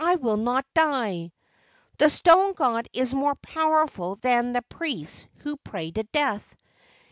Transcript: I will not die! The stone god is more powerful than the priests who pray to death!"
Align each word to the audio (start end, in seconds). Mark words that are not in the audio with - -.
I 0.00 0.16
will 0.16 0.38
not 0.38 0.66
die! 0.74 1.30
The 1.98 2.10
stone 2.10 2.54
god 2.54 2.88
is 2.92 3.14
more 3.14 3.36
powerful 3.36 4.16
than 4.16 4.52
the 4.52 4.62
priests 4.62 5.28
who 5.44 5.56
pray 5.56 5.92
to 5.92 6.02
death!" 6.02 6.56